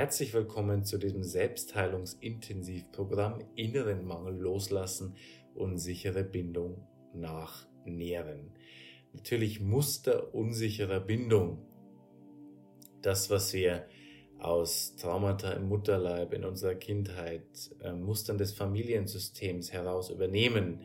[0.00, 5.14] Herzlich willkommen zu diesem Selbstheilungsintensivprogramm Inneren Mangel loslassen
[5.54, 8.50] und sichere Bindung nachnähren.
[9.12, 11.66] Natürlich Muster unsicherer Bindung.
[13.02, 13.84] Das, was wir
[14.38, 17.44] aus Traumata im Mutterleib, in unserer Kindheit,
[17.82, 20.80] äh, Mustern des Familiensystems heraus übernehmen,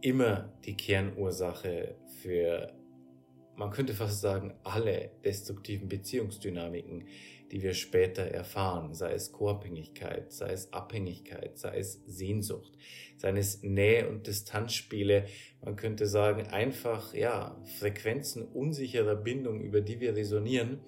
[0.00, 2.72] immer die Kernursache für,
[3.56, 7.08] man könnte fast sagen, alle destruktiven Beziehungsdynamiken,
[7.50, 12.72] die wir später erfahren, sei es Co-Abhängigkeit, sei es Abhängigkeit, sei es Sehnsucht,
[13.16, 15.26] sei es Nähe- und Distanzspiele.
[15.62, 20.80] Man könnte sagen, einfach, ja, Frequenzen unsicherer Bindung, über die wir resonieren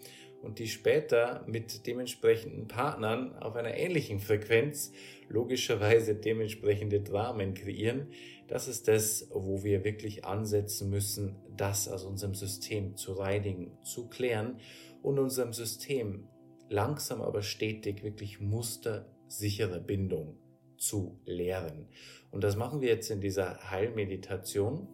[0.43, 4.93] und die später mit dementsprechenden Partnern auf einer ähnlichen Frequenz
[5.29, 8.09] logischerweise dementsprechende Dramen kreieren.
[8.49, 14.09] Das ist das, wo wir wirklich ansetzen müssen, das aus unserem System zu reinigen, zu
[14.09, 14.59] klären
[15.03, 16.27] und unserem System
[16.71, 20.39] langsam aber stetig wirklich mustersichere Bindung
[20.79, 21.89] zu lehren.
[22.31, 24.89] Und das machen wir jetzt in dieser Heilmeditation,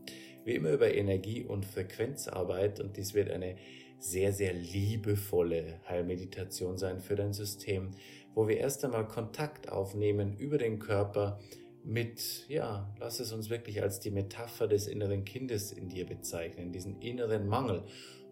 [0.44, 2.80] wie immer über Energie- und Frequenzarbeit.
[2.80, 3.56] Und dies wird eine
[3.98, 7.92] sehr, sehr liebevolle Heilmeditation sein für dein System,
[8.34, 11.38] wo wir erst einmal Kontakt aufnehmen über den Körper
[11.84, 16.72] mit, ja, lass es uns wirklich als die Metapher des inneren Kindes in dir bezeichnen,
[16.72, 17.84] diesen inneren Mangel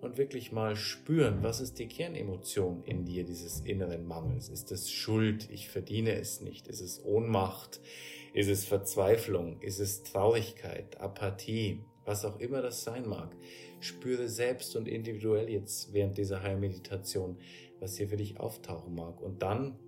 [0.05, 4.48] und wirklich mal spüren, was ist die Kernemotion in dir dieses inneren Mangels?
[4.48, 5.48] Ist es Schuld?
[5.50, 6.69] Ich verdiene es nicht?
[6.69, 7.80] Ist es Ohnmacht?
[8.33, 9.61] Ist es Verzweiflung?
[9.61, 11.84] Ist es Traurigkeit, Apathie?
[12.05, 13.34] Was auch immer das sein mag.
[13.80, 17.39] Spüre selbst und individuell jetzt während dieser Heilmeditation,
[17.80, 19.20] was hier für dich auftauchen mag.
[19.20, 19.78] Und dann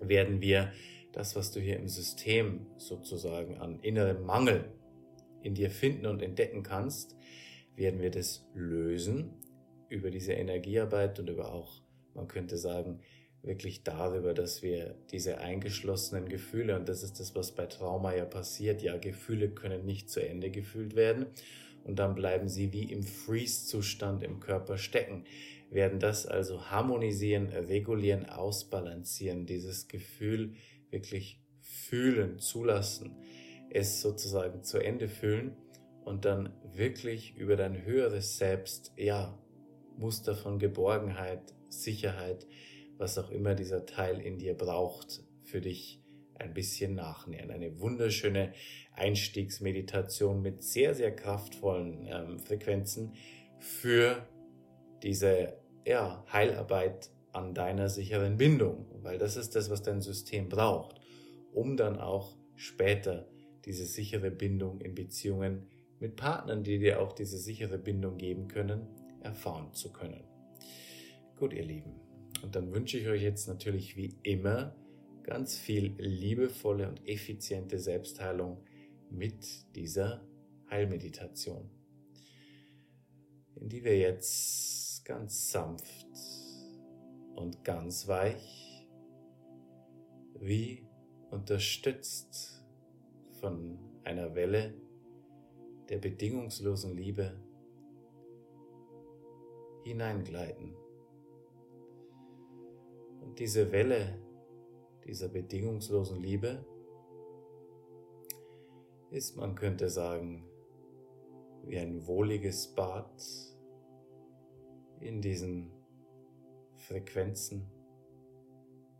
[0.00, 0.72] werden wir
[1.12, 4.72] das, was du hier im System sozusagen an innerem Mangel
[5.42, 7.17] in dir finden und entdecken kannst,
[7.78, 9.30] werden wir das lösen
[9.88, 11.80] über diese Energiearbeit und über auch,
[12.14, 13.00] man könnte sagen,
[13.42, 18.24] wirklich darüber, dass wir diese eingeschlossenen Gefühle, und das ist das, was bei Trauma ja
[18.24, 21.26] passiert, ja, Gefühle können nicht zu Ende gefühlt werden
[21.84, 25.24] und dann bleiben sie wie im Freeze-Zustand im Körper stecken,
[25.70, 30.54] werden das also harmonisieren, regulieren, ausbalancieren, dieses Gefühl
[30.90, 33.16] wirklich fühlen, zulassen,
[33.70, 35.56] es sozusagen zu Ende fühlen
[36.08, 39.38] und dann wirklich über dein höheres Selbst, ja,
[39.98, 42.46] Muster von Geborgenheit, Sicherheit,
[42.96, 46.00] was auch immer dieser Teil in dir braucht, für dich
[46.36, 47.50] ein bisschen nachnähern.
[47.50, 48.52] Eine wunderschöne
[48.94, 53.14] Einstiegsmeditation mit sehr, sehr kraftvollen ähm, Frequenzen
[53.58, 54.26] für
[55.02, 61.00] diese ja, Heilarbeit an deiner sicheren Bindung, weil das ist das, was dein System braucht,
[61.52, 63.28] um dann auch später
[63.64, 65.66] diese sichere Bindung in Beziehungen
[66.00, 68.86] mit Partnern, die dir auch diese sichere Bindung geben können,
[69.20, 70.24] erfahren zu können.
[71.36, 71.94] Gut, ihr Lieben.
[72.42, 74.74] Und dann wünsche ich euch jetzt natürlich wie immer
[75.22, 78.64] ganz viel liebevolle und effiziente Selbstheilung
[79.10, 80.22] mit dieser
[80.70, 81.68] Heilmeditation,
[83.56, 86.06] in die wir jetzt ganz sanft
[87.34, 88.86] und ganz weich,
[90.40, 90.86] wie
[91.30, 92.64] unterstützt
[93.40, 94.74] von einer Welle
[95.88, 97.40] der bedingungslosen Liebe
[99.84, 100.76] hineingleiten.
[103.22, 104.18] Und diese Welle
[105.04, 106.64] dieser bedingungslosen Liebe
[109.10, 110.44] ist, man könnte sagen,
[111.64, 113.10] wie ein wohliges Bad
[115.00, 115.70] in diesen
[116.76, 117.70] Frequenzen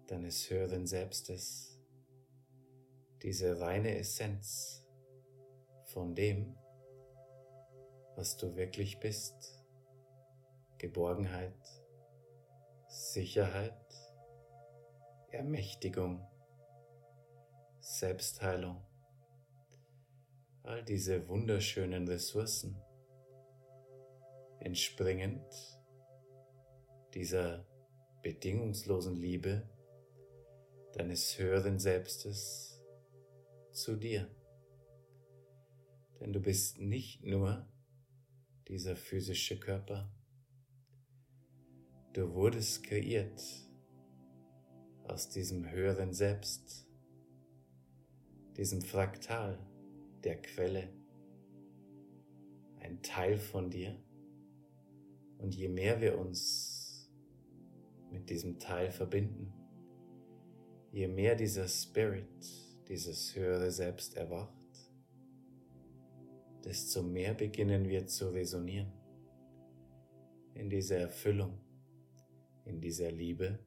[0.07, 1.79] deines höheren Selbstes,
[3.23, 4.87] diese reine Essenz
[5.87, 6.57] von dem,
[8.19, 9.63] was du wirklich bist.
[10.79, 11.55] Geborgenheit,
[12.89, 13.81] Sicherheit,
[15.31, 16.27] Ermächtigung,
[17.79, 18.85] Selbstheilung,
[20.65, 22.83] all diese wunderschönen Ressourcen
[24.59, 25.55] entspringend
[27.15, 27.65] dieser
[28.23, 29.71] bedingungslosen Liebe
[30.95, 32.83] deines höheren Selbstes
[33.71, 34.29] zu dir.
[36.19, 37.65] Denn du bist nicht nur
[38.69, 40.11] dieser physische Körper.
[42.13, 43.43] Du wurdest kreiert
[45.05, 46.87] aus diesem höheren Selbst,
[48.57, 49.59] diesem Fraktal
[50.25, 50.93] der Quelle,
[52.81, 53.97] ein Teil von dir.
[55.39, 57.09] Und je mehr wir uns
[58.11, 59.53] mit diesem Teil verbinden,
[60.91, 62.27] je mehr dieser Spirit,
[62.89, 64.58] dieses höhere Selbst erwacht,
[66.65, 68.93] desto mehr beginnen wir zu resonieren
[70.55, 71.59] in dieser Erfüllung,
[72.65, 73.59] in dieser Liebe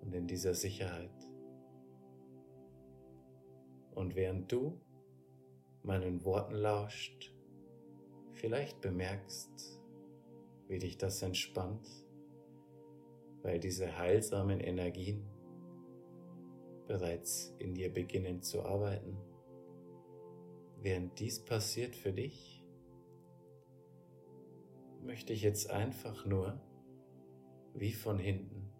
[0.00, 1.10] und in dieser Sicherheit.
[3.94, 4.80] Und während du
[5.82, 7.32] meinen Worten lauscht,
[8.32, 9.80] vielleicht bemerkst,
[10.68, 11.88] wie dich das entspannt,
[13.42, 15.24] weil diese heilsamen Energien
[16.86, 19.16] bereits in dir beginnen zu arbeiten.
[20.76, 22.64] Während dies passiert für dich,
[25.02, 26.60] möchte ich jetzt einfach nur
[27.74, 28.72] wie von hinten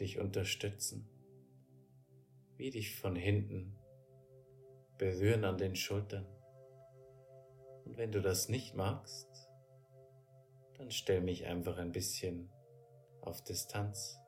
[0.00, 1.08] dich unterstützen,
[2.56, 3.76] wie dich von hinten
[4.96, 6.26] berühren an den Schultern.
[7.84, 9.28] Und wenn du das nicht magst,
[10.76, 12.50] dann stell mich einfach ein bisschen
[13.20, 14.18] auf Distanz.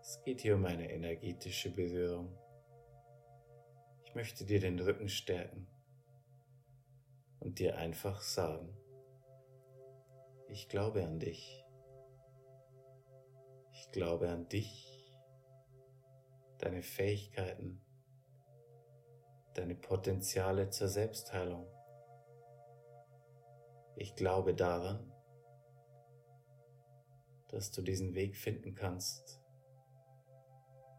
[0.00, 2.36] Es geht hier um eine energetische Berührung.
[4.16, 5.68] Möchte dir den Rücken stärken
[7.38, 8.74] und dir einfach sagen,
[10.48, 11.62] ich glaube an dich.
[13.72, 15.14] Ich glaube an dich,
[16.56, 17.82] deine Fähigkeiten,
[19.52, 21.68] deine Potenziale zur Selbstheilung.
[23.96, 25.12] Ich glaube daran,
[27.48, 29.42] dass du diesen Weg finden kannst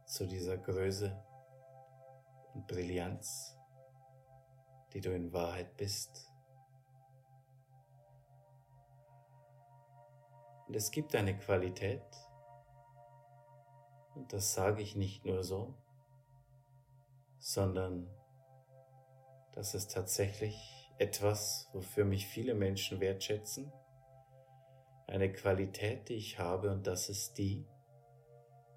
[0.06, 1.27] zu dieser Größe
[2.58, 3.56] und Brillanz,
[4.94, 6.28] die du in Wahrheit bist.
[10.68, 12.04] Und es gibt eine Qualität,
[14.16, 15.76] und das sage ich nicht nur so,
[17.38, 18.10] sondern
[19.54, 23.72] das ist tatsächlich etwas, wofür mich viele Menschen wertschätzen,
[25.06, 27.68] eine Qualität, die ich habe, und das ist die,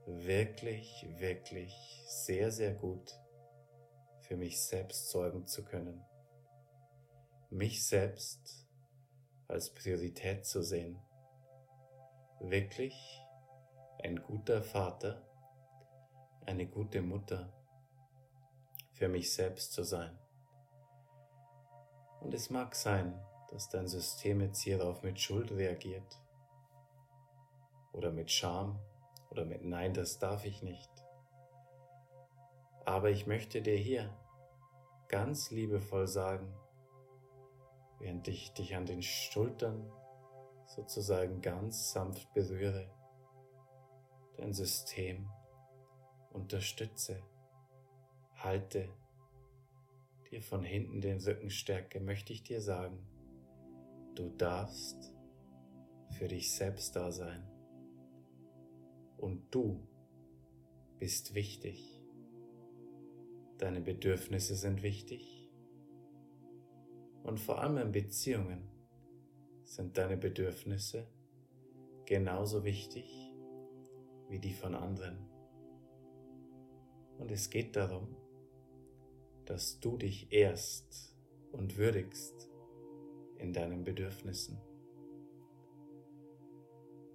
[0.06, 1.72] wirklich, wirklich
[2.06, 3.10] sehr, sehr gut
[4.30, 6.04] für mich selbst sorgen zu können.
[7.50, 8.64] Mich selbst
[9.48, 11.02] als Priorität zu sehen.
[12.38, 12.94] Wirklich
[14.04, 15.26] ein guter Vater,
[16.46, 17.52] eine gute Mutter
[18.92, 20.16] für mich selbst zu sein.
[22.20, 26.22] Und es mag sein, dass dein System jetzt hierauf mit Schuld reagiert
[27.92, 28.78] oder mit Scham
[29.28, 30.88] oder mit Nein, das darf ich nicht.
[32.84, 34.16] Aber ich möchte dir hier
[35.10, 36.54] ganz liebevoll sagen,
[37.98, 39.92] während ich dich an den Schultern
[40.66, 42.88] sozusagen ganz sanft berühre,
[44.36, 45.28] dein System
[46.30, 47.22] unterstütze,
[48.36, 48.88] halte,
[50.30, 53.04] dir von hinten den Rücken stärke, möchte ich dir sagen,
[54.14, 55.12] du darfst
[56.16, 57.48] für dich selbst da sein.
[59.16, 59.86] Und du
[60.98, 61.89] bist wichtig.
[63.60, 65.50] Deine Bedürfnisse sind wichtig.
[67.22, 68.66] Und vor allem in Beziehungen
[69.64, 71.06] sind deine Bedürfnisse
[72.06, 73.34] genauso wichtig
[74.30, 75.28] wie die von anderen.
[77.18, 78.16] Und es geht darum,
[79.44, 81.14] dass du dich ehrst
[81.52, 82.48] und würdigst
[83.36, 84.58] in deinen Bedürfnissen.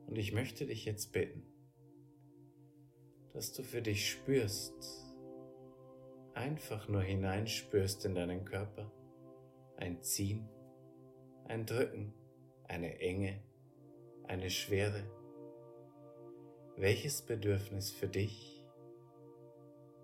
[0.05, 1.41] Und ich möchte dich jetzt bitten,
[3.33, 5.04] dass du für dich spürst,
[6.35, 8.91] einfach nur hineinspürst in deinen Körper,
[9.77, 10.47] ein Ziehen,
[11.47, 12.13] ein Drücken,
[12.67, 13.41] eine Enge,
[14.27, 15.03] eine Schwere.
[16.77, 18.63] Welches Bedürfnis für dich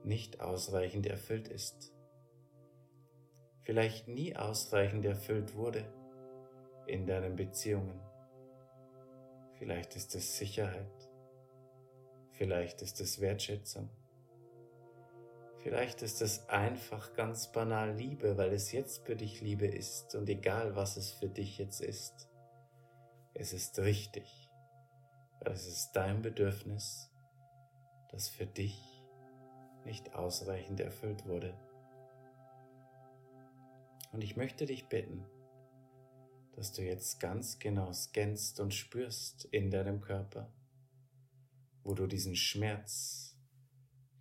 [0.04, 1.94] nicht ausreichend erfüllt ist,
[3.62, 5.86] vielleicht nie ausreichend erfüllt wurde
[6.88, 8.00] in deinen Beziehungen.
[9.60, 11.12] Vielleicht ist es Sicherheit,
[12.42, 13.88] Vielleicht ist es Wertschätzung.
[15.64, 20.28] Vielleicht ist es einfach ganz banal Liebe, weil es jetzt für dich Liebe ist und
[20.28, 22.28] egal was es für dich jetzt ist,
[23.36, 24.50] es ist richtig,
[25.40, 27.12] weil es ist dein Bedürfnis,
[28.10, 29.04] das für dich
[29.86, 31.54] nicht ausreichend erfüllt wurde.
[34.12, 35.24] Und ich möchte dich bitten,
[36.56, 40.52] dass du jetzt ganz genau scannst und spürst in deinem Körper,
[41.84, 43.31] wo du diesen Schmerz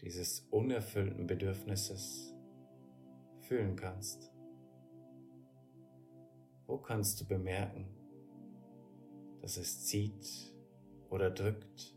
[0.02, 2.35] dieses unerfüllten Bedürfnisses
[3.40, 4.33] fühlen kannst.
[6.66, 7.88] Wo kannst du bemerken,
[9.40, 10.54] dass es zieht
[11.09, 11.97] oder drückt,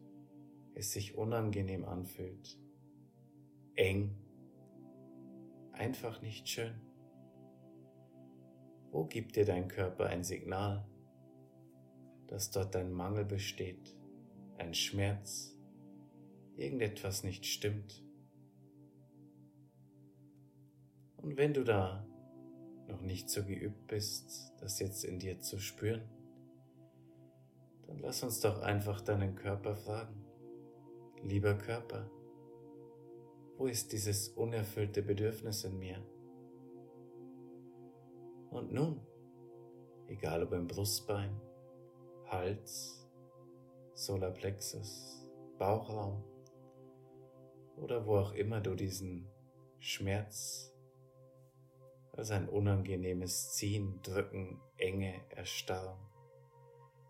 [0.74, 2.60] es sich unangenehm anfühlt,
[3.76, 4.18] eng,
[5.72, 6.74] einfach nicht schön?
[8.92, 10.88] Wo gibt dir dein Körper ein Signal,
[12.28, 13.96] dass dort ein Mangel besteht,
[14.58, 15.53] ein Schmerz,
[16.56, 18.04] irgendetwas nicht stimmt.
[21.18, 22.06] Und wenn du da
[22.88, 26.04] noch nicht so geübt bist, das jetzt in dir zu spüren,
[27.88, 30.26] dann lass uns doch einfach deinen Körper fragen.
[31.24, 32.12] lieber Körper,
[33.58, 36.06] wo ist dieses unerfüllte Bedürfnis in mir?
[38.50, 39.00] Und nun,
[40.08, 41.40] egal ob im Brustbein,
[42.26, 43.08] Hals,
[43.94, 45.26] Solarplexus,
[45.58, 46.24] Bauchraum
[47.78, 49.28] oder wo auch immer du diesen
[49.80, 50.72] Schmerz
[52.14, 56.00] als ein unangenehmes Ziehen, Drücken, Enge, Erstarrung,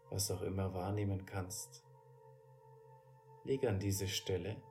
[0.10, 1.84] was auch immer wahrnehmen kannst.
[3.44, 4.62] Leg an diese Stelle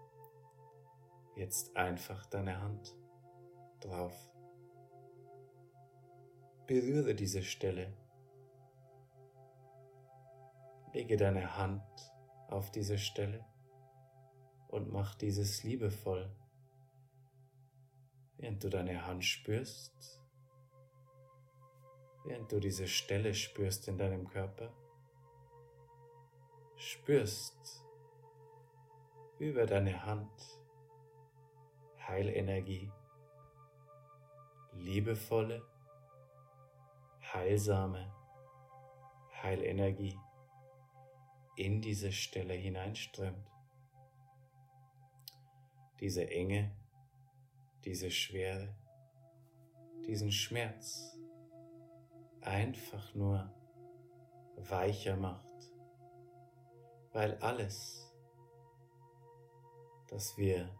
[1.36, 2.96] jetzt einfach deine Hand
[3.80, 4.14] drauf.
[6.66, 7.92] Berühre diese Stelle.
[10.94, 11.82] Lege deine Hand
[12.48, 13.44] auf diese Stelle
[14.72, 16.34] und mach dieses liebevoll.
[18.38, 20.20] Während du deine Hand spürst,
[22.24, 24.72] während du diese Stelle spürst in deinem Körper,
[26.76, 27.84] spürst
[29.38, 30.32] über deine Hand
[32.08, 32.90] Heilenergie,
[34.72, 35.62] liebevolle,
[37.20, 38.12] heilsame
[39.42, 40.18] Heilenergie
[41.56, 43.51] in diese Stelle hineinströmt.
[46.02, 46.76] Diese Enge,
[47.84, 48.74] diese Schwere,
[50.04, 51.16] diesen Schmerz
[52.40, 53.54] einfach nur
[54.56, 55.46] weicher macht,
[57.12, 58.12] weil alles,
[60.08, 60.76] das wir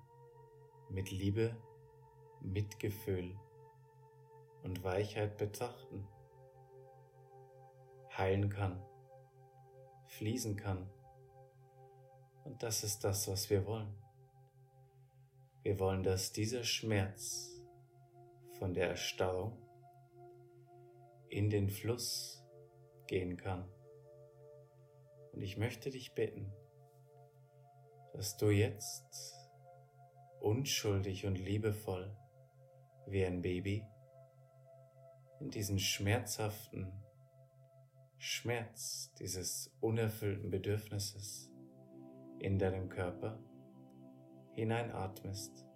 [0.91, 1.57] mit Liebe,
[2.41, 3.39] Mitgefühl
[4.65, 6.09] und Weichheit betrachten,
[8.19, 8.85] heilen kann,
[10.07, 10.91] fließen kann.
[12.43, 14.02] Und das ist das, was wir wollen.
[15.63, 17.63] Wir wollen, dass dieser Schmerz
[18.59, 19.57] von der Erstarrung
[21.29, 22.45] in den Fluss
[23.07, 23.69] gehen kann.
[25.33, 26.53] Und ich möchte dich bitten,
[28.13, 29.35] dass du jetzt
[30.41, 32.17] unschuldig und liebevoll
[33.07, 33.87] wie ein Baby
[35.41, 36.93] in diesen schmerzhaften
[38.19, 41.51] Schmerz dieses unerfüllten Bedürfnisses
[42.41, 43.39] in deinem Körper
[44.55, 45.67] hineinatmest.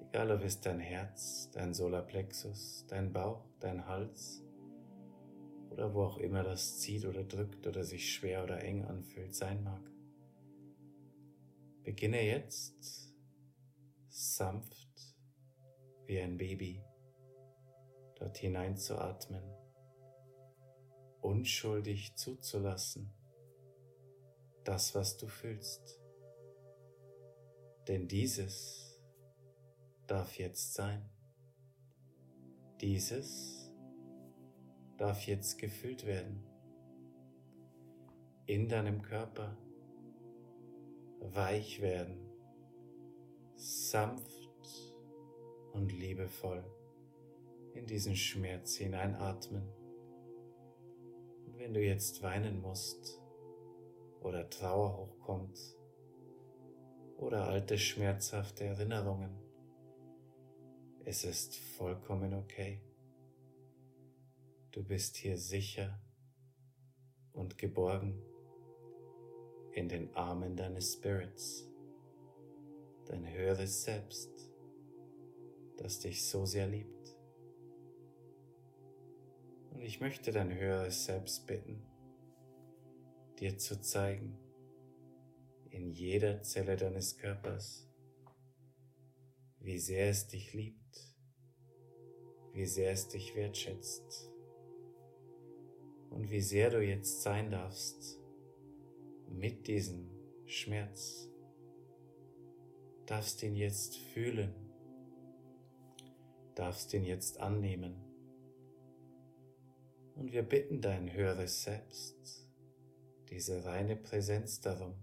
[0.00, 4.42] Egal ob es dein Herz, dein Solarplexus, dein Bauch, dein Hals
[5.70, 9.62] oder wo auch immer das zieht oder drückt oder sich schwer oder eng anfühlt sein
[9.62, 9.82] mag.
[11.82, 13.14] Beginne jetzt
[14.08, 15.16] sanft
[16.06, 16.82] wie ein Baby
[18.18, 19.44] dort hineinzuatmen,
[21.20, 23.12] unschuldig zuzulassen,
[24.64, 26.00] das, was du fühlst.
[27.88, 29.00] Denn dieses
[30.06, 31.08] darf jetzt sein.
[32.80, 33.72] Dieses
[34.96, 36.44] darf jetzt gefühlt werden.
[38.46, 39.56] In deinem Körper
[41.20, 42.26] weich werden
[43.56, 44.48] sanft
[45.72, 46.64] und liebevoll
[47.74, 49.68] in diesen Schmerz hineinatmen.
[51.46, 53.20] Und wenn du jetzt weinen musst
[54.20, 55.58] oder Trauer hochkommt
[57.16, 59.30] oder alte schmerzhafte Erinnerungen,
[61.04, 62.80] es ist vollkommen okay.
[64.72, 65.98] Du bist hier sicher
[67.32, 68.20] und geborgen
[69.72, 71.66] in den Armen deines Spirits
[73.06, 74.30] dein höheres Selbst,
[75.78, 77.16] das dich so sehr liebt.
[79.70, 81.82] Und ich möchte dein höheres Selbst bitten,
[83.38, 84.36] dir zu zeigen,
[85.76, 87.86] in jeder Zelle deines Körpers,
[89.60, 91.14] wie sehr es dich liebt,
[92.54, 94.30] wie sehr es dich wertschätzt
[96.10, 98.18] und wie sehr du jetzt sein darfst
[99.28, 100.08] mit diesem
[100.46, 101.28] Schmerz
[103.06, 104.52] darfst ihn jetzt fühlen,
[106.54, 107.94] darfst ihn jetzt annehmen.
[110.16, 112.48] Und wir bitten dein höheres Selbst,
[113.30, 114.94] diese reine Präsenz darum,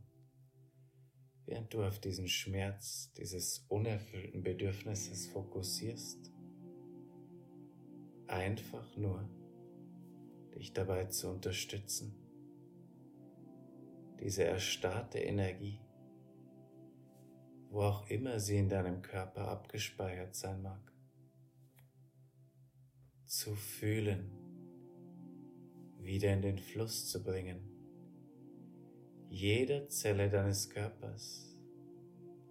[1.45, 6.31] während du auf diesen Schmerz dieses unerfüllten Bedürfnisses fokussierst,
[8.27, 9.29] einfach nur
[10.55, 12.15] dich dabei zu unterstützen,
[14.19, 15.79] diese erstarrte Energie
[17.73, 20.93] wo auch immer sie in deinem Körper abgespeichert sein mag,
[23.25, 24.31] zu fühlen,
[25.97, 27.72] wieder in den Fluss zu bringen,
[29.33, 31.57] jeder Zelle deines Körpers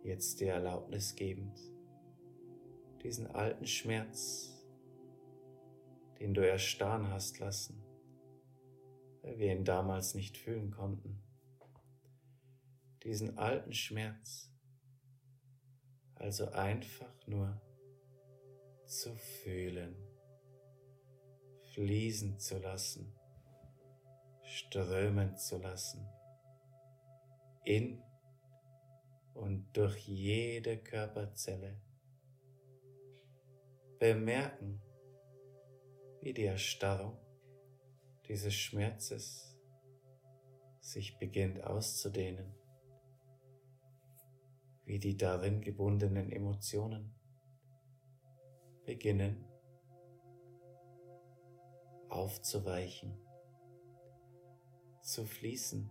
[0.03, 1.57] jetzt die Erlaubnis gebend,
[3.05, 4.53] diesen alten Schmerz,
[6.19, 7.81] den du erstarren hast lassen,
[9.23, 11.23] weil wir ihn damals nicht fühlen konnten,
[13.05, 14.53] diesen alten Schmerz
[16.17, 17.63] also einfach nur
[18.87, 19.95] zu fühlen,
[21.75, 23.15] fließen zu lassen,
[24.43, 26.05] strömen zu lassen,
[27.65, 28.03] in
[29.35, 31.81] und durch jede Körperzelle.
[33.99, 34.83] Bemerken,
[36.21, 37.17] wie die Erstarrung
[38.27, 39.57] dieses Schmerzes
[40.81, 42.55] sich beginnt auszudehnen,
[44.85, 47.15] wie die darin gebundenen Emotionen
[48.85, 49.45] beginnen
[52.09, 53.17] aufzuweichen,
[55.01, 55.91] zu fließen,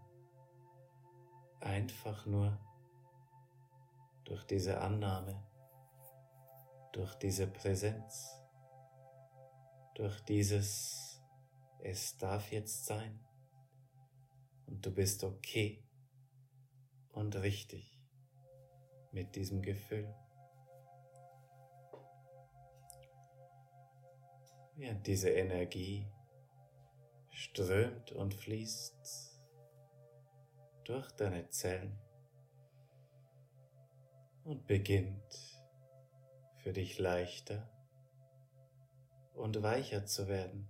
[1.62, 2.58] einfach nur
[4.25, 5.44] durch diese Annahme,
[6.94, 8.38] durch diese Präsenz,
[9.96, 11.22] durch dieses
[11.84, 13.20] Es darf jetzt sein
[14.68, 15.84] und du bist okay
[17.12, 18.00] und richtig
[19.12, 20.13] mit diesem Gefühl.
[24.75, 26.08] Während diese Energie
[27.30, 29.30] strömt und fließt
[30.91, 31.98] durch deine Zellen
[34.43, 35.62] und beginnt
[36.57, 37.71] für dich leichter
[39.33, 40.67] und weicher zu werden.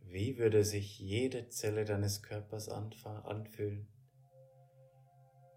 [0.00, 3.86] Wie würde sich jede Zelle deines Körpers anfühlen,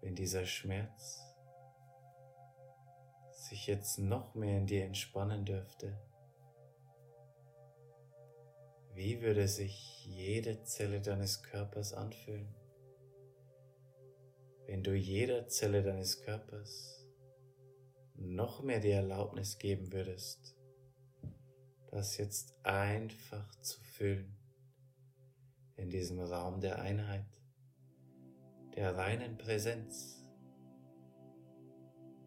[0.02, 1.24] wenn dieser Schmerz
[3.30, 5.98] sich jetzt noch mehr in dir entspannen dürfte?
[8.96, 12.48] Wie würde sich jede Zelle deines Körpers anfühlen,
[14.64, 17.06] wenn du jeder Zelle deines Körpers
[18.14, 20.56] noch mehr die Erlaubnis geben würdest,
[21.90, 24.34] das jetzt einfach zu füllen
[25.76, 27.26] in diesem Raum der Einheit,
[28.76, 30.24] der reinen Präsenz,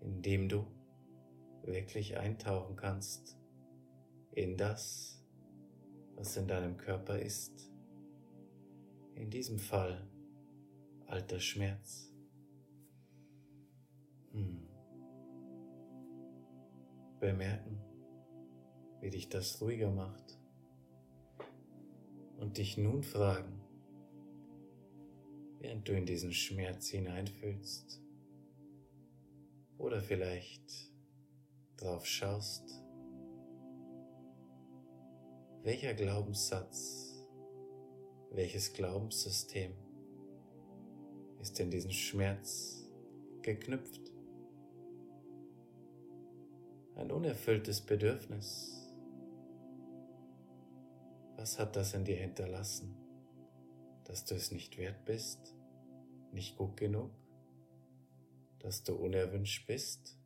[0.02, 0.68] in dem du
[1.64, 3.40] wirklich eintauchen kannst
[4.34, 5.19] in das,
[6.20, 7.72] was in deinem Körper ist.
[9.16, 10.06] In diesem Fall
[11.08, 12.14] alter Schmerz.
[14.32, 14.68] Hm.
[17.22, 17.82] Bemerken,
[19.00, 20.38] wie dich das ruhiger macht.
[22.38, 23.62] Und dich nun fragen,
[25.60, 28.02] während du in diesen Schmerz hineinfühlst,
[29.78, 30.92] oder vielleicht
[31.78, 32.84] drauf schaust,
[35.64, 37.26] welcher Glaubenssatz,
[38.32, 39.74] welches Glaubenssystem
[41.40, 42.86] ist in diesen Schmerz
[43.42, 44.12] geknüpft?
[46.96, 48.88] Ein unerfülltes Bedürfnis.
[51.36, 52.96] Was hat das in dir hinterlassen?
[54.06, 55.56] Dass du es nicht wert bist,
[56.32, 57.12] nicht gut genug,
[58.60, 60.18] dass du unerwünscht bist?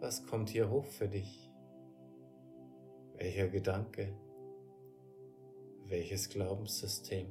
[0.00, 1.45] Was kommt hier hoch für dich?
[3.18, 4.14] Welcher Gedanke?
[5.86, 7.26] Welches Glaubenssystem?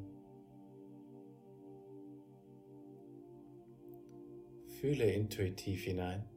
[4.80, 6.28] Fühle intuitiv hinein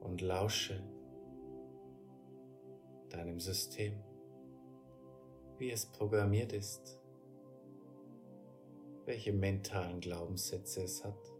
[0.00, 0.82] und lausche
[3.08, 3.94] deinem System,
[5.58, 6.98] wie es programmiert ist,
[9.04, 11.32] welche mentalen Glaubenssätze es hat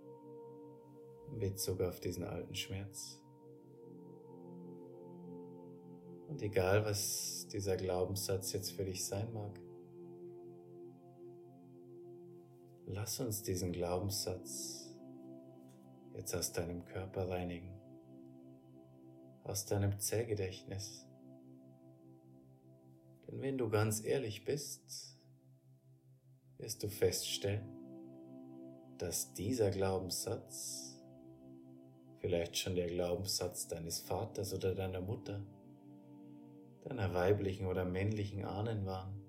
[1.32, 3.21] in Bezug auf diesen alten Schmerz.
[6.32, 9.60] Und egal, was dieser Glaubenssatz jetzt für dich sein mag,
[12.86, 14.90] lass uns diesen Glaubenssatz
[16.14, 17.78] jetzt aus deinem Körper reinigen,
[19.44, 21.06] aus deinem Zellgedächtnis.
[23.26, 25.18] Denn wenn du ganz ehrlich bist,
[26.56, 27.68] wirst du feststellen,
[28.96, 30.98] dass dieser Glaubenssatz,
[32.20, 35.44] vielleicht schon der Glaubenssatz deines Vaters oder deiner Mutter,
[36.84, 39.20] deiner weiblichen oder männlichen Ahnen waren.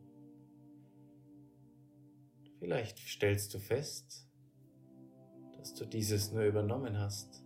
[2.59, 4.27] Vielleicht stellst du fest,
[5.57, 7.43] dass du dieses nur übernommen hast.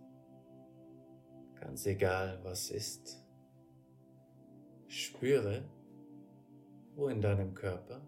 [1.60, 3.24] Ganz egal, was ist.
[4.86, 5.64] Spüre,
[6.94, 8.00] wo in deinem Körper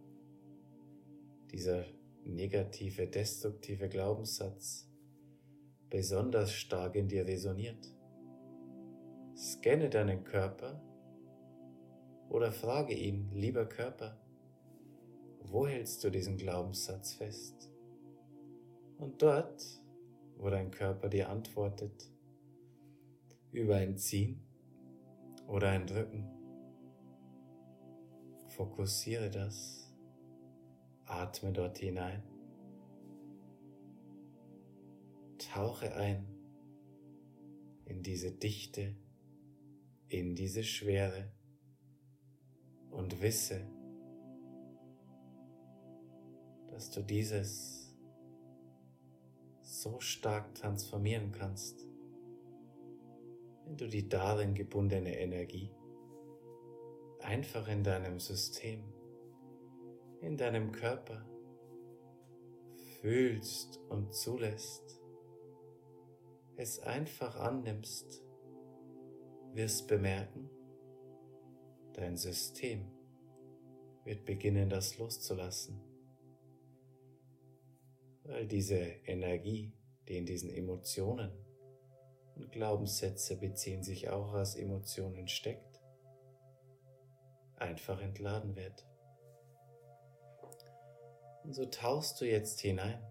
[1.51, 1.85] dieser
[2.25, 4.89] negative, destruktive Glaubenssatz
[5.91, 7.93] besonders stark in dir resoniert.
[9.37, 10.81] Scanne deinen Körper
[12.31, 14.17] oder frage ihn, lieber Körper,
[15.43, 17.71] wo hältst du diesen Glaubenssatz fest?
[18.99, 19.65] Und dort,
[20.37, 22.09] wo dein Körper dir antwortet,
[23.51, 24.41] über ein Ziehen
[25.49, 26.31] oder ein Drücken,
[28.47, 29.93] fokussiere das
[31.07, 32.23] Atme dort hinein.
[35.53, 36.29] Tauche ein
[37.87, 38.95] in diese Dichte,
[40.07, 41.33] in diese Schwere
[42.91, 43.67] und wisse,
[46.69, 47.95] dass du dieses
[49.63, 51.87] so stark transformieren kannst,
[53.65, 55.71] wenn du die darin gebundene Energie
[57.21, 58.83] einfach in deinem System,
[60.21, 61.25] in deinem Körper
[63.01, 65.01] fühlst und zulässt,
[66.57, 68.23] es einfach annimmst,
[69.55, 70.51] wirst bemerken,
[71.95, 72.91] dein System
[74.05, 75.81] wird beginnen, das loszulassen
[78.31, 79.73] weil diese Energie,
[80.07, 81.33] die in diesen Emotionen
[82.37, 85.81] und Glaubenssätze beziehen sich auch aus Emotionen steckt,
[87.57, 88.87] einfach entladen wird.
[91.43, 93.03] Und so tauchst du jetzt hinein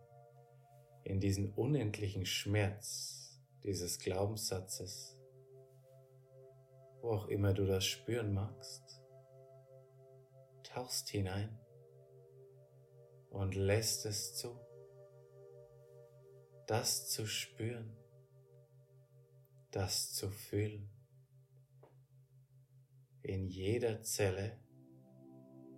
[1.03, 5.18] in diesen unendlichen Schmerz dieses Glaubenssatzes,
[7.01, 9.01] wo auch immer du das spüren magst,
[10.63, 11.59] tauchst hinein
[13.29, 14.59] und lässt es zu
[16.69, 17.97] das zu spüren,
[19.71, 20.87] das zu fühlen.
[23.23, 24.59] In jeder Zelle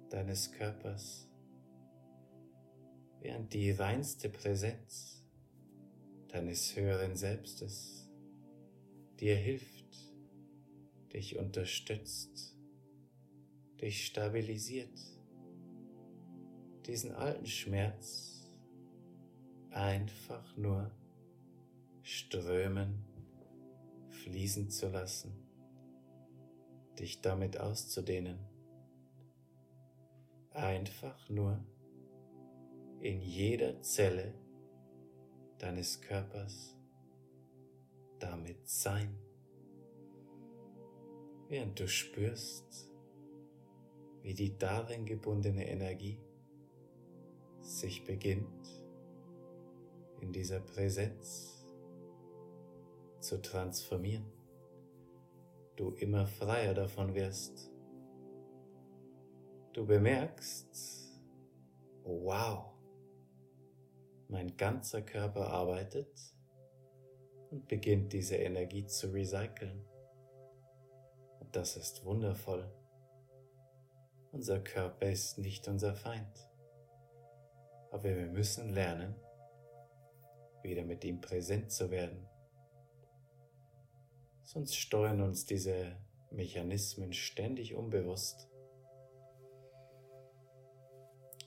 [0.10, 1.30] deines Körpers,
[3.22, 5.24] während die reinste Präsenz
[6.28, 8.10] deines höheren Selbstes
[9.18, 9.81] dir hilft,
[11.14, 12.56] dich unterstützt,
[13.82, 14.98] dich stabilisiert,
[16.86, 18.48] diesen alten Schmerz
[19.70, 20.92] einfach nur
[22.02, 23.06] strömen,
[24.10, 25.32] fließen zu lassen,
[27.00, 28.40] dich damit auszudehnen,
[30.52, 31.64] einfach nur
[33.00, 34.34] in jeder Zelle
[35.58, 36.76] deines Körpers
[38.20, 39.18] damit sein,
[41.52, 42.90] während du spürst,
[44.22, 46.18] wie die darin gebundene Energie
[47.60, 48.86] sich beginnt
[50.22, 51.68] in dieser Präsenz
[53.20, 54.32] zu transformieren,
[55.76, 57.70] du immer freier davon wirst.
[59.74, 61.22] Du bemerkst,
[62.04, 62.72] wow,
[64.30, 66.18] mein ganzer Körper arbeitet
[67.50, 69.91] und beginnt diese Energie zu recyceln.
[71.52, 72.72] Das ist wundervoll.
[74.32, 76.50] Unser Körper ist nicht unser Feind.
[77.92, 79.16] Aber wir müssen lernen,
[80.64, 82.26] wieder mit ihm präsent zu werden.
[84.44, 85.98] Sonst steuern uns diese
[86.30, 88.48] Mechanismen ständig unbewusst.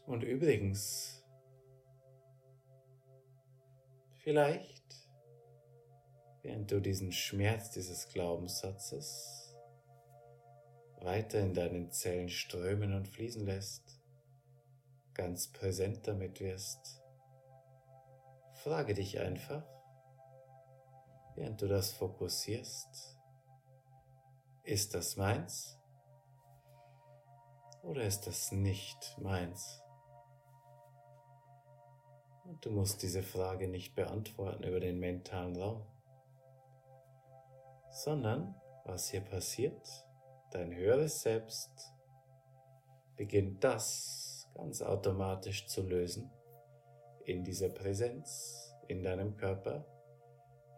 [0.04, 1.24] Und übrigens,
[4.22, 5.08] vielleicht,
[6.42, 9.43] während du diesen Schmerz dieses Glaubenssatzes
[11.04, 14.00] weiter in deinen Zellen strömen und fließen lässt,
[15.14, 17.04] ganz präsent damit wirst,
[18.64, 19.62] Frage dich einfach,
[21.34, 23.18] während du das fokussierst,
[24.62, 25.78] ist das meins
[27.82, 29.82] oder ist das nicht meins?
[32.44, 35.84] Und du musst diese Frage nicht beantworten über den mentalen Raum,
[37.90, 39.86] sondern was hier passiert,
[40.54, 41.92] dein höheres Selbst
[43.16, 46.30] beginnt das ganz automatisch zu lösen
[47.24, 49.84] in dieser Präsenz, in deinem Körper,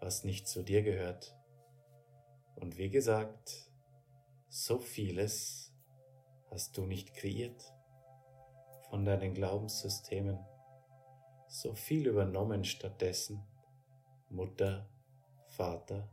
[0.00, 1.36] was nicht zu dir gehört.
[2.54, 3.70] Und wie gesagt,
[4.48, 5.74] so vieles
[6.50, 7.62] hast du nicht kreiert
[8.88, 10.38] von deinen Glaubenssystemen,
[11.48, 13.46] so viel übernommen stattdessen
[14.30, 14.88] Mutter,
[15.48, 16.08] Vater,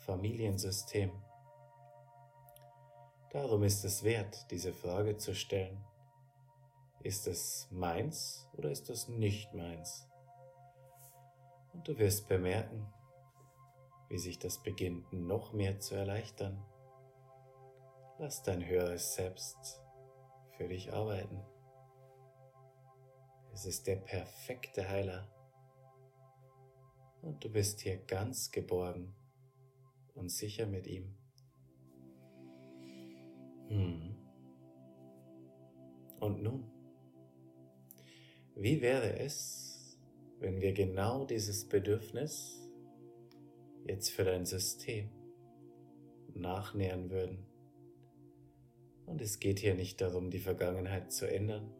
[0.00, 1.23] Familiensystem.
[3.34, 5.84] Darum ist es wert, diese Frage zu stellen.
[7.02, 10.08] Ist es meins oder ist es nicht meins?
[11.72, 12.86] Und du wirst bemerken,
[14.08, 16.64] wie sich das beginnt noch mehr zu erleichtern.
[18.20, 19.82] Lass dein höheres Selbst
[20.56, 21.42] für dich arbeiten.
[23.52, 25.28] Es ist der perfekte Heiler.
[27.20, 29.12] Und du bist hier ganz geborgen
[30.14, 31.23] und sicher mit ihm.
[33.68, 34.14] Hm.
[36.20, 36.64] Und nun?
[38.56, 39.98] Wie wäre es,
[40.38, 42.60] wenn wir genau dieses Bedürfnis
[43.86, 45.10] jetzt für dein System
[46.34, 47.46] nachnähern würden?
[49.06, 51.70] Und es geht hier nicht darum, die Vergangenheit zu ändern,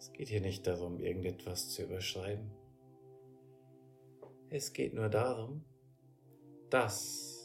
[0.00, 2.50] Es geht hier nicht darum, irgendetwas zu überschreiben.
[4.48, 5.62] Es geht nur darum,
[6.70, 7.39] das,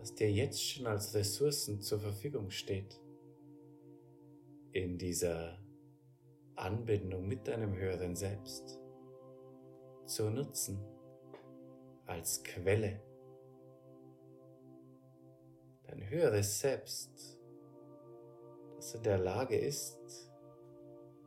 [0.00, 2.98] was dir jetzt schon als Ressourcen zur Verfügung steht,
[4.72, 5.58] in dieser
[6.56, 8.80] Anbindung mit deinem höheren Selbst
[10.06, 10.82] zu nutzen
[12.06, 13.00] als Quelle.
[15.86, 17.38] Dein höheres Selbst,
[18.76, 20.30] das in der Lage ist,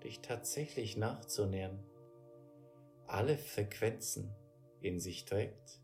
[0.04, 1.80] dich tatsächlich nachzunähern,
[3.06, 4.34] alle Frequenzen
[4.82, 5.80] in sich trägt,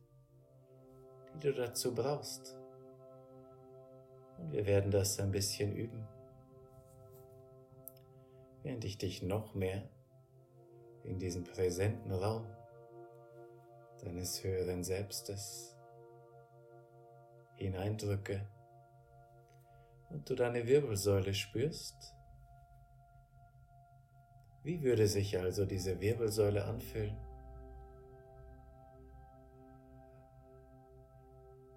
[1.36, 2.59] die du dazu brauchst.
[4.40, 6.08] Und wir werden das ein bisschen üben
[8.64, 9.90] während ich dich noch mehr
[11.04, 12.46] in diesen präsenten Raum
[14.02, 15.76] deines höheren Selbstes
[17.56, 18.48] hineindrücke
[20.10, 22.14] und du deine Wirbelsäule spürst.
[24.64, 27.18] Wie würde sich also diese Wirbelsäule anfühlen,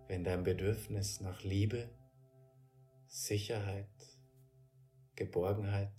[0.09, 1.88] wenn dein Bedürfnis nach Liebe,
[3.14, 4.16] Sicherheit,
[5.16, 5.92] Geborgenheit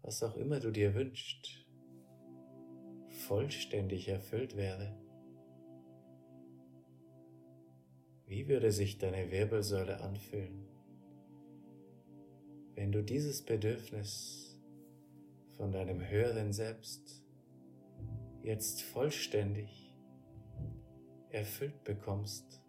[0.00, 1.66] was auch immer du dir wünschst,
[3.26, 4.96] vollständig erfüllt wäre?
[8.26, 10.68] Wie würde sich deine Wirbelsäule anfühlen,
[12.76, 14.60] wenn du dieses Bedürfnis
[15.56, 17.24] von deinem höheren Selbst
[18.44, 19.92] jetzt vollständig
[21.30, 22.62] erfüllt bekommst?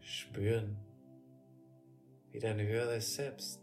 [0.00, 0.78] Spüren,
[2.34, 3.60] wie dein höheres Selbst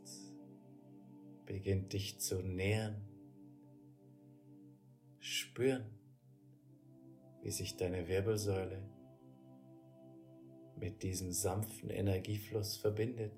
[1.45, 3.05] beginnt dich zu nähern.
[5.19, 5.83] Spüren,
[7.41, 8.81] wie sich deine Wirbelsäule
[10.77, 13.35] mit diesem sanften Energiefluss verbindet,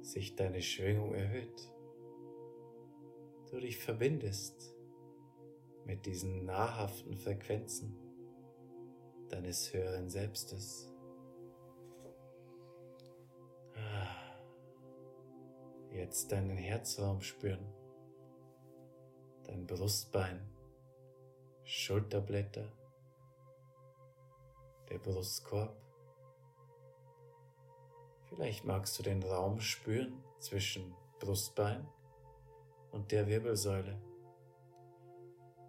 [0.00, 1.70] sich deine Schwingung erhöht.
[3.52, 4.74] Du dich verbindest
[5.84, 7.96] mit diesen nahrhaften Frequenzen
[9.28, 10.92] deines höheren Selbstes.
[15.90, 17.66] Jetzt deinen Herzraum spüren,
[19.44, 20.46] dein Brustbein,
[21.64, 22.70] Schulterblätter,
[24.90, 25.76] der Brustkorb.
[28.28, 31.88] Vielleicht magst du den Raum spüren zwischen Brustbein
[32.90, 34.00] und der Wirbelsäule.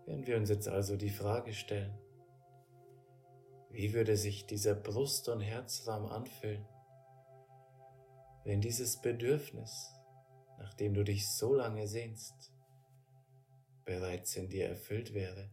[0.05, 1.97] Wenn wir uns jetzt also die Frage stellen,
[3.69, 6.65] wie würde sich dieser Brust- und Herzraum anfühlen,
[8.47, 9.93] wenn dieses Bedürfnis
[10.57, 12.53] nachdem du dich so lange sehnst,
[13.86, 15.49] bereits in dir erfüllt wäre.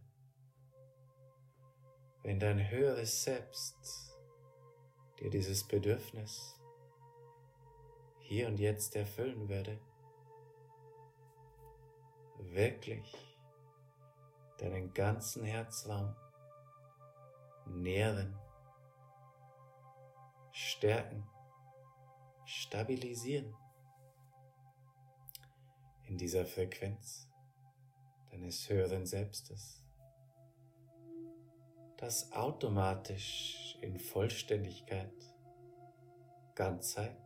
[2.23, 3.75] Wenn dein höheres Selbst
[5.19, 6.59] dir dieses Bedürfnis
[8.21, 9.79] hier und jetzt erfüllen würde,
[12.39, 13.13] wirklich
[14.57, 16.15] deinen ganzen Herzraum
[17.67, 18.39] nähren,
[20.51, 21.27] stärken,
[22.55, 23.53] stabilisieren
[26.05, 27.29] in dieser Frequenz
[28.31, 29.83] deines höheren Selbstes,
[31.97, 35.13] das automatisch in Vollständigkeit,
[36.53, 37.17] Ganzheit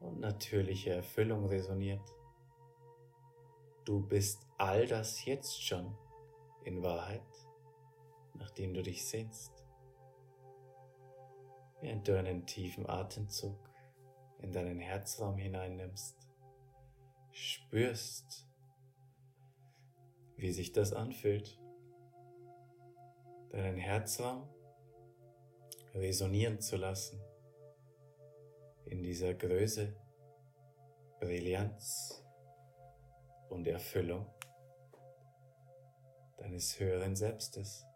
[0.00, 2.08] und natürliche Erfüllung resoniert.
[3.84, 5.94] Du bist all das jetzt schon
[6.64, 7.22] in Wahrheit,
[8.34, 9.65] nachdem du dich sehnst.
[11.86, 13.56] Während du einen tiefen Atemzug
[14.40, 16.16] in deinen Herzraum hineinnimmst,
[17.30, 18.48] spürst,
[20.36, 21.60] wie sich das anfühlt,
[23.50, 24.48] deinen Herzraum
[25.94, 27.22] resonieren zu lassen
[28.86, 29.94] in dieser Größe,
[31.20, 32.20] Brillanz
[33.48, 34.26] und Erfüllung
[36.36, 37.86] deines höheren Selbstes.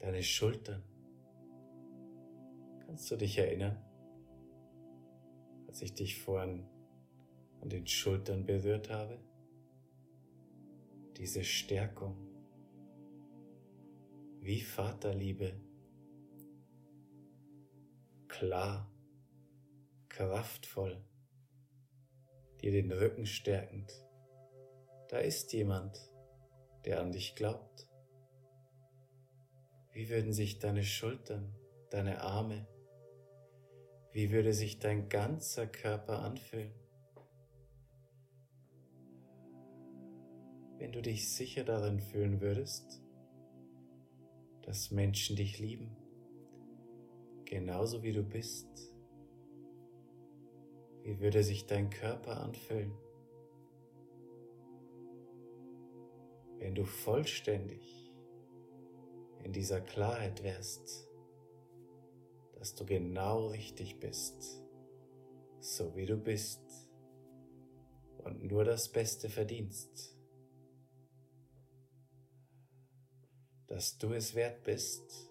[0.00, 0.82] Deine Schultern
[2.90, 3.78] Kannst du dich erinnern,
[5.68, 6.66] als ich dich vorhin
[7.60, 9.16] an den Schultern berührt habe?
[11.16, 12.16] Diese Stärkung,
[14.40, 15.52] wie Vaterliebe,
[18.26, 18.92] klar,
[20.08, 21.00] kraftvoll,
[22.60, 23.92] dir den Rücken stärkend.
[25.10, 25.96] Da ist jemand,
[26.84, 27.86] der an dich glaubt.
[29.92, 31.52] Wie würden sich deine Schultern,
[31.90, 32.66] deine Arme,
[34.12, 36.72] wie würde sich dein ganzer Körper anfühlen?
[40.78, 43.02] Wenn du dich sicher darin fühlen würdest,
[44.62, 45.96] dass Menschen dich lieben,
[47.44, 48.68] genauso wie du bist?
[51.02, 52.92] Wie würde sich dein Körper anfühlen,
[56.58, 57.99] wenn du vollständig
[59.44, 61.08] in dieser Klarheit wärst,
[62.58, 64.62] dass du genau richtig bist,
[65.60, 66.60] so wie du bist
[68.18, 70.16] und nur das Beste verdienst,
[73.66, 75.30] dass du es wert bist,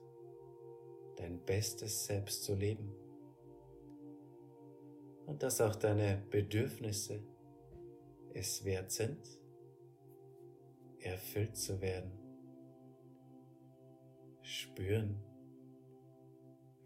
[1.17, 2.95] dein bestes Selbst zu leben
[5.27, 7.21] und dass auch deine Bedürfnisse
[8.33, 9.19] es wert sind,
[11.01, 12.18] erfüllt zu werden.
[14.49, 15.21] Spüren,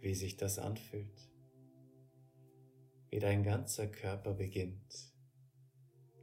[0.02, 1.32] wie sich das anfühlt,
[3.10, 5.14] wie dein ganzer Körper beginnt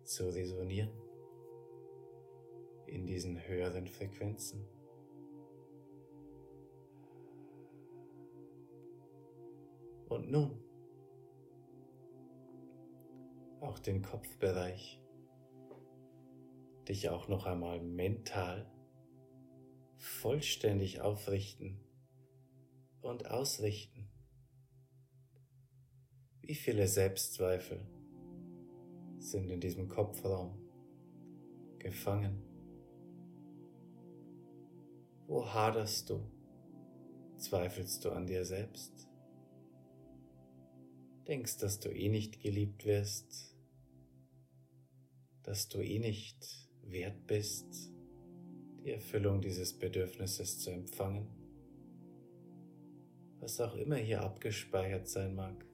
[0.05, 0.93] zu resonieren
[2.87, 4.69] in diesen höheren Frequenzen.
[10.11, 10.63] Und nun
[13.61, 15.01] auch den Kopfbereich,
[16.87, 18.71] dich auch noch einmal mental
[20.01, 21.79] vollständig aufrichten
[23.01, 24.11] und ausrichten.
[26.41, 27.81] Wie viele Selbstzweifel
[29.19, 30.59] sind in diesem Kopfraum
[31.79, 32.43] gefangen?
[35.29, 36.29] Wo haderst du?
[37.37, 39.11] Zweifelst du an dir selbst?
[41.31, 43.55] denkst, dass du eh nicht geliebt wirst,
[45.45, 47.93] dass du eh nicht wert bist,
[48.85, 51.29] die Erfüllung dieses Bedürfnisses zu empfangen,
[53.39, 55.65] was auch immer hier abgespeichert sein mag,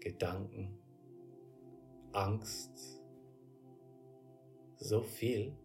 [0.00, 0.78] Gedanken,
[2.12, 3.02] Angst,
[4.76, 5.56] so viel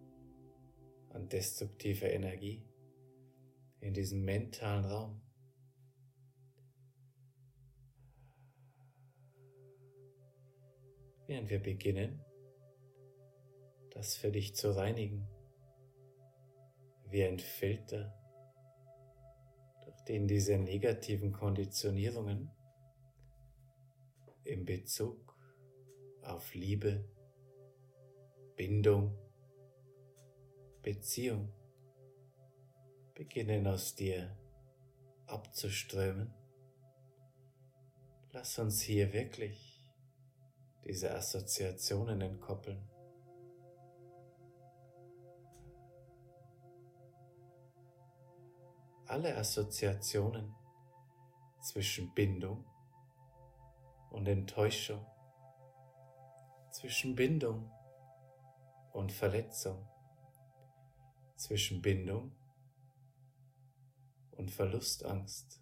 [1.09, 2.63] an destruktiver Energie
[3.79, 5.21] in diesem mentalen Raum.
[11.27, 12.23] während wir beginnen,
[13.91, 15.27] das für dich zu reinigen,
[17.15, 18.13] wie ein Filter,
[19.85, 22.51] durch den diese negativen Konditionierungen
[24.43, 25.33] in Bezug
[26.23, 27.07] auf Liebe,
[28.57, 29.17] Bindung,
[30.81, 31.53] Beziehung
[33.13, 34.37] beginnen aus dir
[35.25, 36.33] abzuströmen.
[38.33, 39.89] Lass uns hier wirklich
[40.83, 42.89] diese Assoziationen entkoppeln.
[49.07, 50.55] Alle Assoziationen
[51.61, 52.65] zwischen Bindung
[54.09, 55.05] und Enttäuschung,
[56.71, 57.71] zwischen Bindung
[58.93, 59.87] und Verletzung,
[61.35, 62.35] zwischen Bindung
[64.31, 65.61] und Verlustangst,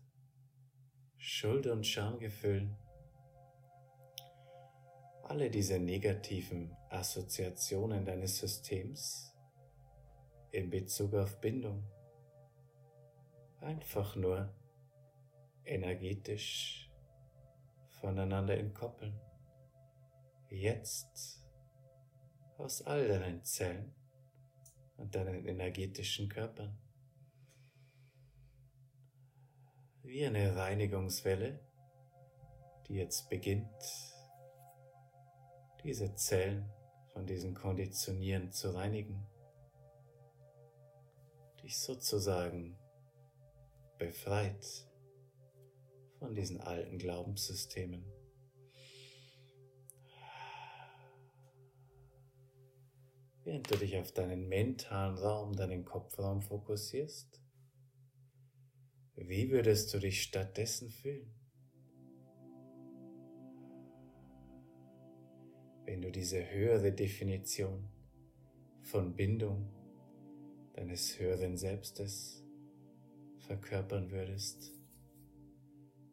[1.17, 2.77] Schuld und Schamgefühlen,
[5.23, 9.35] alle diese negativen Assoziationen deines Systems
[10.51, 11.83] in Bezug auf Bindung
[13.63, 14.53] einfach nur
[15.65, 16.91] energetisch
[17.87, 19.19] voneinander entkoppeln.
[20.49, 21.43] Jetzt
[22.57, 23.95] aus all deinen Zellen
[24.97, 26.77] und deinen energetischen Körpern.
[30.03, 31.59] Wie eine Reinigungswelle,
[32.87, 33.71] die jetzt beginnt
[35.83, 36.69] diese Zellen
[37.13, 39.25] von diesen Konditionieren zu reinigen,
[41.61, 42.77] dich sozusagen
[43.97, 44.87] befreit
[46.19, 48.05] von diesen alten Glaubenssystemen.
[53.43, 57.41] Während du dich auf deinen mentalen Raum, deinen Kopfraum fokussierst,
[59.15, 61.33] wie würdest du dich stattdessen fühlen?
[65.85, 67.87] wenn du diese höhere Definition
[68.81, 69.69] von Bindung
[70.73, 72.42] deines höheren Selbstes
[73.47, 74.71] verkörpern würdest.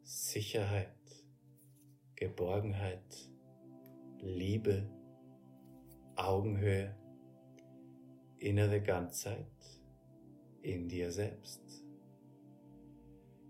[0.03, 0.95] Sicherheit,
[2.15, 3.29] Geborgenheit,
[4.19, 4.89] Liebe,
[6.15, 6.95] Augenhöhe,
[8.37, 9.47] innere Ganzheit
[10.61, 11.83] in dir selbst.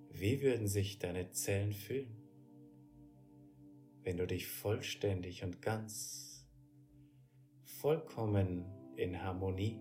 [0.10, 2.22] Wie würden sich deine Zellen fühlen?
[4.04, 6.48] wenn du dich vollständig und ganz,
[7.64, 8.66] vollkommen
[8.96, 9.80] in Harmonie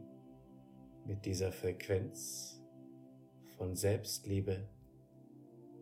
[1.06, 2.59] mit dieser Frequenz
[3.60, 4.66] von Selbstliebe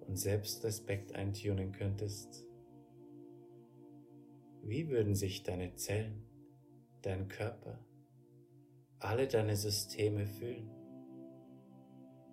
[0.01, 2.45] und Selbstrespekt eintunen könntest,
[4.65, 6.25] wie würden sich deine Zellen,
[7.03, 7.79] dein Körper,
[8.99, 10.69] alle deine Systeme fühlen,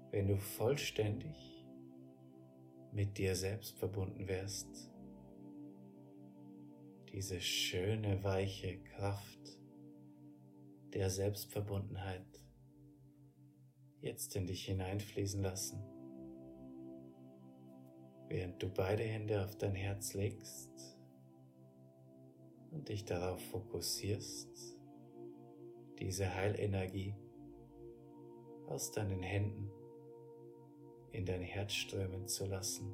[0.09, 1.67] wenn du vollständig
[2.91, 4.91] mit dir selbst verbunden wirst.
[7.13, 9.59] Diese schöne, weiche Kraft
[10.95, 12.44] der Selbstverbundenheit
[14.05, 15.83] jetzt in dich hineinfließen lassen,
[18.29, 20.69] während du beide Hände auf dein Herz legst
[22.71, 24.77] und dich darauf fokussierst,
[25.99, 27.15] diese Heilenergie
[28.67, 29.71] aus deinen Händen
[31.11, 32.93] in dein Herz strömen zu lassen,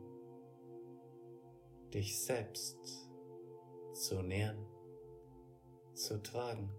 [1.93, 3.09] dich selbst
[3.93, 4.66] zu nähern,
[5.93, 6.72] zu tragen,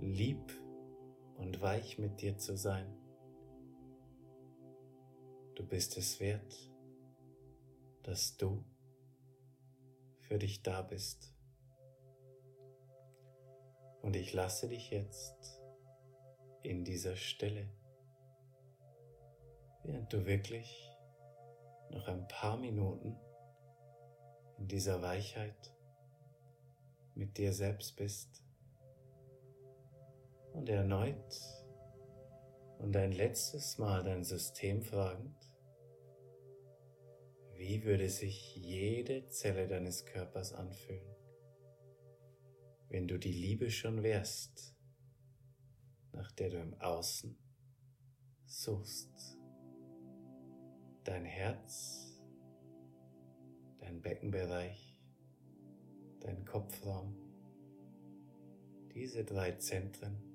[0.00, 0.52] lieb
[1.38, 2.92] und weich mit dir zu sein.
[5.54, 6.70] Du bist es wert,
[8.02, 8.64] dass du
[10.20, 11.34] für dich da bist.
[14.02, 15.60] Und ich lasse dich jetzt
[16.62, 17.68] in dieser Stille,
[19.84, 20.90] während du wirklich
[21.90, 23.16] noch ein paar Minuten
[24.58, 25.72] in dieser Weichheit
[27.14, 28.42] mit dir selbst bist
[30.58, 31.40] und erneut
[32.78, 35.36] und ein letztes Mal dein System fragend,
[37.54, 41.14] wie würde sich jede Zelle deines Körpers anfühlen,
[42.88, 44.74] wenn du die Liebe schon wärst,
[46.10, 47.38] nach der du im Außen
[48.46, 49.38] suchst.
[51.04, 52.20] Dein Herz,
[53.78, 55.00] dein Beckenbereich,
[56.18, 57.16] dein Kopfraum,
[58.92, 60.27] diese drei Zentren,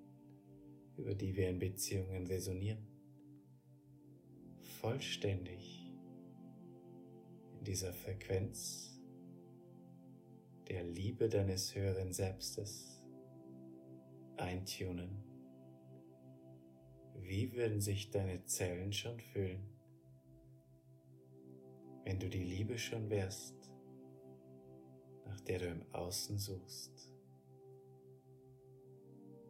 [0.97, 2.85] über die wir in Beziehungen resonieren,
[4.79, 5.91] vollständig
[7.61, 8.99] dieser Frequenz
[10.67, 13.01] der Liebe deines höheren Selbstes
[14.37, 15.23] eintunen.
[17.15, 19.63] Wie würden sich deine Zellen schon fühlen,
[22.03, 23.55] wenn du die Liebe schon wärst,
[25.25, 27.13] nach der du im Außen suchst?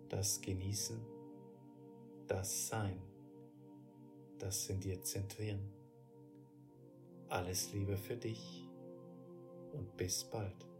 [0.09, 1.01] Das Genießen,
[2.27, 3.01] das Sein,
[4.39, 5.71] das in dir zentrieren.
[7.29, 8.67] Alles Liebe für dich
[9.73, 10.72] und bis bald.